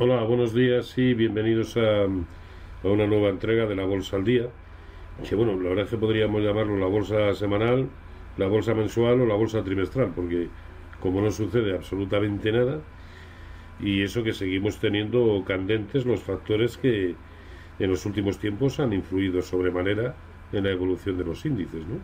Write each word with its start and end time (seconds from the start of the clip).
Hola, 0.00 0.22
buenos 0.22 0.54
días 0.54 0.96
y 0.96 1.12
bienvenidos 1.12 1.76
a, 1.76 2.06
una 2.84 3.06
nueva 3.08 3.30
entrega 3.30 3.66
de 3.66 3.74
la 3.74 3.84
Bolsa 3.84 4.14
al 4.14 4.22
Día. 4.22 4.48
Que 5.28 5.34
bueno, 5.34 5.60
la 5.60 5.70
verdad 5.70 5.86
es 5.86 5.90
que 5.90 5.96
podríamos 5.96 6.40
llamarlo 6.40 6.76
la 6.76 6.86
bolsa 6.86 7.34
semanal, 7.34 7.88
la 8.36 8.46
bolsa 8.46 8.74
mensual 8.74 9.20
o 9.22 9.26
la 9.26 9.34
bolsa 9.34 9.64
trimestral, 9.64 10.12
porque 10.14 10.50
como 11.00 11.20
no 11.20 11.32
sucede 11.32 11.74
absolutamente 11.74 12.52
nada, 12.52 12.80
y 13.80 14.02
eso 14.04 14.22
que 14.22 14.32
seguimos 14.34 14.78
teniendo 14.78 15.42
candentes 15.44 16.06
los 16.06 16.22
factores 16.22 16.76
que 16.76 17.16
en 17.80 17.90
los 17.90 18.06
últimos 18.06 18.38
tiempos 18.38 18.78
han 18.78 18.92
influido 18.92 19.42
sobremanera 19.42 20.14
en 20.52 20.62
la 20.62 20.70
evolución 20.70 21.18
de 21.18 21.24
los 21.24 21.44
índices. 21.44 21.84
¿no? 21.88 21.96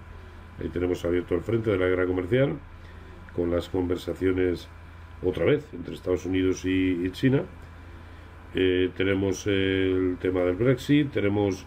Ahí 0.61 0.69
tenemos 0.69 1.05
abierto 1.05 1.37
el 1.37 1.43
frente 1.43 1.71
de 1.71 1.79
la 1.79 1.87
guerra 1.87 2.07
comercial, 2.07 2.59
con 3.37 3.53
las 3.53 3.69
conversaciones 3.69 4.67
otra 5.23 5.45
vez 5.45 5.65
entre 5.73 5.95
Estados 5.95 6.27
Unidos 6.27 6.65
y 6.65 7.09
China 7.13 7.45
eh, 8.57 8.91
tenemos 8.97 9.49
el 9.49 10.17
tema 10.21 10.43
del 10.43 10.55
Brexit, 10.55 11.11
tenemos 11.11 11.67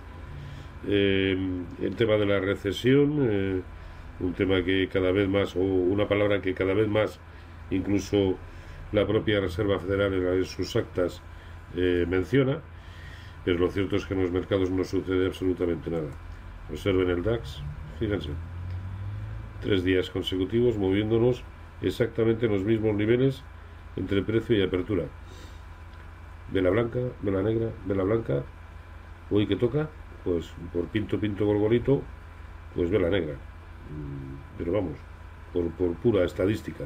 eh, 0.87 1.37
el 1.81 1.95
tema 1.97 2.13
de 2.13 2.25
la 2.25 2.39
recesión, 2.39 3.27
eh, 3.29 3.61
un 4.21 4.33
tema 4.33 4.63
que 4.63 4.87
cada 4.87 5.11
vez 5.11 5.27
más, 5.27 5.55
o 5.57 5.59
una 5.59 6.07
palabra 6.07 6.41
que 6.41 6.53
cada 6.53 6.73
vez 6.73 6.87
más, 6.87 7.19
incluso 7.71 8.37
la 8.93 9.05
propia 9.05 9.41
Reserva 9.41 9.79
Federal 9.79 10.13
en 10.13 10.45
sus 10.45 10.75
actas 10.77 11.21
menciona, 11.75 12.61
pero 13.43 13.59
lo 13.59 13.69
cierto 13.69 13.97
es 13.97 14.05
que 14.05 14.13
en 14.13 14.21
los 14.21 14.31
mercados 14.31 14.71
no 14.71 14.85
sucede 14.85 15.27
absolutamente 15.27 15.91
nada. 15.91 16.09
Observen 16.71 17.09
el 17.09 17.21
DAX, 17.21 17.61
fíjense, 17.99 18.29
tres 19.61 19.83
días 19.83 20.09
consecutivos 20.09 20.77
moviéndonos 20.77 21.43
exactamente 21.81 22.45
en 22.45 22.53
los 22.53 22.63
mismos 22.63 22.95
niveles 22.95 23.43
entre 23.97 24.21
precio 24.23 24.57
y 24.57 24.63
apertura 24.63 25.03
vela 26.51 26.69
blanca, 26.69 26.99
vela 27.21 27.41
negra, 27.41 27.71
vela 27.85 28.03
blanca, 28.03 28.43
hoy 29.29 29.47
que 29.47 29.55
toca, 29.55 29.89
pues 30.23 30.53
por 30.73 30.85
pinto, 30.87 31.19
pinto, 31.19 31.45
golgolito, 31.45 32.01
pues 32.75 32.89
vela 32.89 33.09
negra. 33.09 33.33
Mm, 33.33 34.57
pero 34.57 34.71
vamos, 34.71 34.97
por, 35.53 35.69
por 35.71 35.93
pura 35.95 36.23
estadística. 36.25 36.85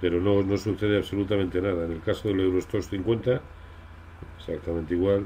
Pero 0.00 0.20
no, 0.20 0.42
no 0.42 0.56
sucede 0.56 0.96
absolutamente 0.96 1.60
nada. 1.60 1.84
En 1.84 1.92
el 1.92 2.00
caso 2.00 2.28
del 2.28 2.40
Eurostox 2.40 2.88
50, 2.88 3.40
exactamente 4.38 4.94
igual. 4.94 5.24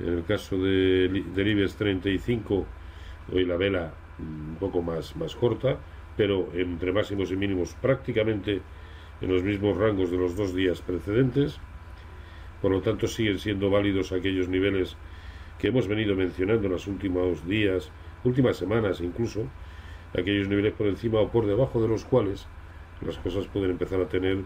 En 0.00 0.08
el 0.08 0.24
caso 0.24 0.56
de, 0.58 1.08
del 1.34 1.48
IBEX 1.48 1.76
35, 1.76 2.66
hoy 3.32 3.44
la 3.44 3.56
vela 3.56 3.92
un 4.18 4.56
poco 4.58 4.82
más, 4.82 5.16
más 5.16 5.34
corta, 5.34 5.78
pero 6.16 6.48
entre 6.54 6.92
máximos 6.92 7.30
y 7.30 7.36
mínimos 7.36 7.74
prácticamente 7.74 8.60
en 9.20 9.28
los 9.32 9.42
mismos 9.42 9.76
rangos 9.76 10.10
de 10.10 10.18
los 10.18 10.36
dos 10.36 10.54
días 10.54 10.80
precedentes. 10.82 11.60
Por 12.62 12.70
lo 12.70 12.80
tanto, 12.80 13.08
siguen 13.08 13.38
siendo 13.38 13.68
válidos 13.70 14.12
aquellos 14.12 14.48
niveles 14.48 14.96
que 15.58 15.68
hemos 15.68 15.88
venido 15.88 16.14
mencionando 16.14 16.66
en 16.66 16.72
los 16.72 16.86
últimos 16.86 17.46
días, 17.46 17.90
últimas 18.24 18.56
semanas 18.56 19.00
incluso, 19.00 19.46
aquellos 20.16 20.48
niveles 20.48 20.72
por 20.72 20.86
encima 20.86 21.20
o 21.20 21.28
por 21.28 21.46
debajo 21.46 21.82
de 21.82 21.88
los 21.88 22.04
cuales 22.04 22.46
las 23.04 23.18
cosas 23.18 23.46
pueden 23.46 23.72
empezar 23.72 24.00
a 24.00 24.08
tener 24.08 24.38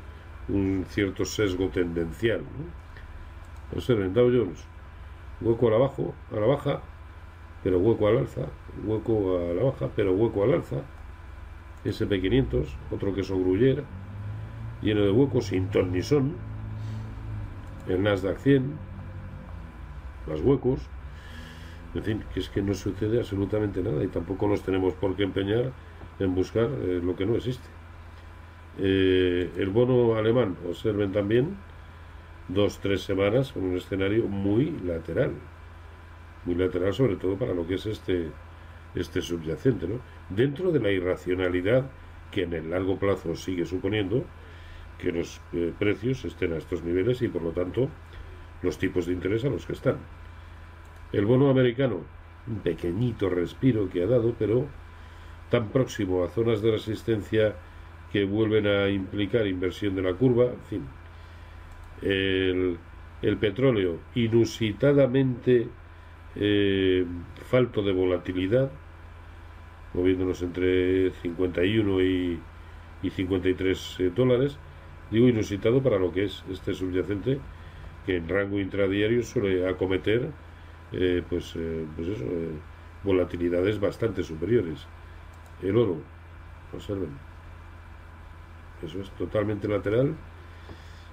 un 0.49 0.85
cierto 0.89 1.25
sesgo 1.25 1.69
tendencial. 1.69 2.41
¿no? 2.41 3.77
Observen, 3.77 4.15
Dow 4.15 4.31
Jones, 4.31 4.65
hueco 5.41 5.69
a 5.69 5.71
la, 5.73 5.79
bajo, 5.79 6.15
a 6.33 6.41
la 6.41 6.47
baja, 6.47 6.83
pero 7.63 7.79
hueco 7.79 8.09
al 8.09 8.19
alza, 8.19 8.47
hueco 8.85 9.39
a 9.39 9.55
la 9.55 9.63
baja, 9.63 9.89
pero 9.95 10.15
hueco 10.15 10.45
al 10.45 10.55
alza, 10.55 10.83
SP500, 11.85 12.67
otro 12.91 13.15
queso 13.15 13.39
gruyer, 13.39 13.85
lleno 14.83 15.03
de 15.03 15.11
huecos 15.11 15.47
sin 15.47 15.69
ton 15.69 15.93
ni 15.93 16.03
son, 16.03 16.35
el 17.89 18.03
Nasdaq 18.03 18.39
100, 18.39 18.73
los 20.27 20.41
huecos, 20.41 20.81
en 21.95 22.03
fin, 22.03 22.25
que 22.33 22.41
es 22.41 22.49
que 22.49 22.63
no 22.63 22.75
sucede 22.75 23.19
absolutamente 23.19 23.83
nada 23.83 24.03
y 24.05 24.09
tampoco 24.09 24.49
nos 24.49 24.63
tenemos 24.63 24.95
por 24.95 25.17
qué 25.17 25.23
empeñar 25.23 25.73
en 26.19 26.35
buscar 26.35 26.65
eh, 26.65 27.01
lo 27.03 27.17
que 27.17 27.27
no 27.27 27.37
existe. 27.37 27.67
Eh, 28.79 29.51
el 29.57 29.71
bono 29.71 30.17
alemán, 30.17 30.57
observen 30.69 31.13
también, 31.13 31.57
dos, 32.49 32.79
tres 32.81 33.03
semanas 33.03 33.53
con 33.53 33.65
un 33.65 33.77
escenario 33.77 34.25
muy 34.25 34.71
lateral, 34.85 35.33
muy 36.45 36.55
lateral 36.55 36.93
sobre 36.93 37.17
todo 37.17 37.37
para 37.37 37.55
lo 37.55 37.67
que 37.67 37.75
es 37.75 37.87
este, 37.87 38.31
este 38.95 39.23
subyacente, 39.23 39.87
¿no? 39.89 40.01
Dentro 40.29 40.73
de 40.73 40.81
la 40.81 40.91
irracionalidad 40.91 41.87
que 42.31 42.43
en 42.43 42.53
el 42.53 42.71
largo 42.71 42.99
plazo 42.99 43.35
sigue 43.35 43.65
suponiendo, 43.65 44.25
que 44.99 45.13
los 45.13 45.41
eh, 45.53 45.73
precios 45.79 46.25
estén 46.25 46.53
a 46.53 46.59
estos 46.59 46.83
niveles 46.83 47.23
y 47.23 47.29
por 47.29 47.43
lo 47.43 47.51
tanto 47.51 47.89
los 48.63 48.79
tipos 48.79 49.07
de 49.07 49.13
interés 49.13 49.45
a 49.45 49.49
los 49.49 49.67
que 49.67 49.75
están. 49.75 49.99
El 51.13 51.27
bono 51.27 51.51
americano, 51.51 52.01
un 52.47 52.59
pequeñito 52.61 53.29
respiro 53.29 53.89
que 53.89 54.03
ha 54.03 54.07
dado, 54.07 54.35
pero 54.39 54.67
tan 55.51 55.69
próximo 55.69 56.25
a 56.25 56.29
zonas 56.29 56.63
de 56.63 56.73
resistencia 56.73 57.55
que 58.13 58.25
vuelven 58.25 58.67
a 58.67 58.89
implicar 58.89 59.47
inversión 59.47 59.95
de 59.95 60.03
la 60.03 60.15
curva, 60.15 60.47
en 60.47 60.63
fin. 60.69 60.83
El, 62.03 62.79
petróleo, 63.39 63.99
inusitadamente 64.15 65.69
eh, 66.37 67.05
falto 67.49 67.83
de 67.83 67.93
volatilidad, 67.93 68.71
moviéndonos 69.95 70.43
entre 70.43 71.11
51 71.23 72.03
y, 72.03 72.39
y 73.03 73.11
53 73.11 73.97
eh, 73.99 74.13
dólares, 74.15 74.59
digo 75.11 75.29
inusitado 75.29 75.83
para 75.83 75.99
lo 75.99 76.13
que 76.13 76.25
es 76.25 76.45
este 76.51 76.75
subyacente 76.75 77.39
que 78.05 78.17
en 78.17 78.29
rango 78.29 78.59
intradiario 78.59 79.23
suele 79.23 79.69
acometer 79.69 80.31
eh, 80.93 81.23
pues, 81.29 81.55
eh, 81.57 81.85
pues 81.97 82.09
eso, 82.09 82.25
eh, 82.25 82.53
volatilidades 83.03 83.81
bastante 83.81 84.23
superiores. 84.23 84.87
El 85.63 85.77
oro, 85.77 85.97
observen, 86.73 87.11
eso 88.83 89.01
es 89.01 89.11
totalmente 89.13 89.67
lateral 89.67 90.15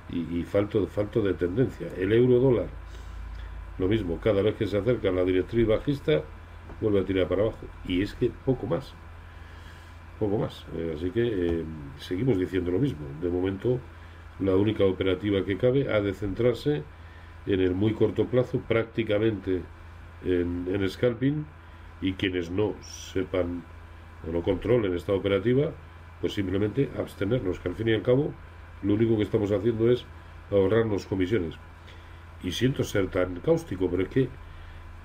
y, 0.09 0.39
y 0.39 0.43
falto, 0.43 0.85
falto 0.87 1.21
de 1.21 1.33
tendencia. 1.33 1.87
El 1.97 2.13
euro 2.13 2.39
dólar, 2.39 2.67
lo 3.79 3.87
mismo, 3.87 4.19
cada 4.19 4.41
vez 4.41 4.55
que 4.55 4.67
se 4.67 4.77
acerca 4.77 5.09
a 5.09 5.11
la 5.11 5.23
directriz 5.23 5.67
bajista, 5.67 6.23
vuelve 6.81 6.99
a 6.99 7.05
tirar 7.05 7.27
para 7.27 7.43
abajo. 7.43 7.65
Y 7.87 8.01
es 8.01 8.13
que 8.13 8.31
poco 8.45 8.67
más 8.67 8.93
poco 10.19 10.37
más. 10.37 10.65
Eh, 10.75 10.93
así 10.95 11.11
que 11.11 11.21
eh, 11.25 11.63
seguimos 11.97 12.37
diciendo 12.37 12.71
lo 12.71 12.79
mismo. 12.79 13.05
De 13.21 13.29
momento, 13.29 13.79
la 14.39 14.55
única 14.55 14.85
operativa 14.85 15.43
que 15.45 15.57
cabe 15.57 15.91
ha 15.93 16.01
de 16.01 16.13
centrarse 16.13 16.83
en 17.45 17.59
el 17.59 17.75
muy 17.75 17.93
corto 17.93 18.25
plazo, 18.25 18.59
prácticamente 18.59 19.61
en, 20.23 20.67
en 20.69 20.89
scalping, 20.89 21.45
y 22.01 22.13
quienes 22.13 22.51
no 22.51 22.75
sepan 22.81 23.63
o 24.27 24.31
no 24.31 24.41
controlen 24.41 24.93
esta 24.93 25.13
operativa, 25.13 25.71
pues 26.21 26.33
simplemente 26.33 26.89
abstenernos, 26.97 27.59
que 27.59 27.69
al 27.69 27.75
fin 27.75 27.89
y 27.89 27.93
al 27.93 28.01
cabo 28.01 28.33
lo 28.81 28.93
único 28.93 29.17
que 29.17 29.23
estamos 29.23 29.51
haciendo 29.51 29.89
es 29.91 30.05
ahorrarnos 30.51 31.05
comisiones. 31.05 31.55
Y 32.43 32.51
siento 32.51 32.83
ser 32.83 33.07
tan 33.07 33.39
cáustico, 33.39 33.89
pero 33.89 34.03
es 34.03 34.09
que 34.09 34.29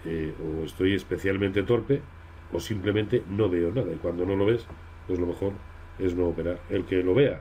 eh, 0.04 0.34
o 0.42 0.64
estoy 0.64 0.94
especialmente 0.94 1.62
torpe 1.62 2.02
o 2.52 2.60
simplemente 2.60 3.22
no 3.28 3.48
veo 3.48 3.72
nada. 3.72 3.92
Y 3.92 3.96
cuando 3.96 4.24
no 4.24 4.36
lo 4.36 4.46
ves, 4.46 4.66
pues 5.08 5.18
lo 5.18 5.26
mejor 5.26 5.54
es 5.98 6.14
no 6.14 6.28
operar. 6.28 6.60
El 6.70 6.86
que 6.86 7.02
lo 7.02 7.14
vea, 7.14 7.40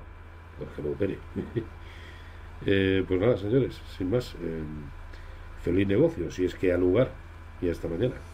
pues 0.58 0.72
que 0.76 0.82
lo 0.82 0.92
opere. 0.92 1.20
Eh, 2.66 3.06
pues 3.08 3.20
nada, 3.20 3.38
señores, 3.38 3.84
sin 3.98 4.10
más, 4.10 4.36
eh, 4.42 4.64
feliz 5.64 5.88
negocio, 5.88 6.32
si 6.32 6.46
es 6.46 6.56
que 6.56 6.74
ha 6.74 6.78
lugar, 6.78 7.12
y 7.62 7.70
hasta 7.70 7.88
mañana. 7.88 8.27